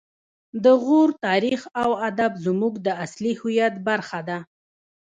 د 0.63 0.65
غور 0.83 1.09
تاریخ 1.25 1.61
او 1.81 1.89
ادب 2.09 2.31
زموږ 2.45 2.73
د 2.85 2.87
اصلي 3.05 3.33
هویت 3.39 3.73
برخه 3.87 4.19
ده 4.29 4.39